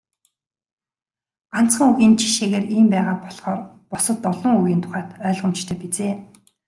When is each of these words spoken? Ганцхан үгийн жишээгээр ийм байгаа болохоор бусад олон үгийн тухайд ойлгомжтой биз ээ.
Ганцхан 1.53 1.87
үгийн 1.91 2.13
жишээгээр 2.19 2.65
ийм 2.77 2.85
байгаа 2.93 3.17
болохоор 3.25 3.59
бусад 3.91 4.19
олон 4.31 4.53
үгийн 4.59 4.81
тухайд 4.83 5.09
ойлгомжтой 5.27 5.77
биз 5.81 5.97
ээ. 6.07 6.13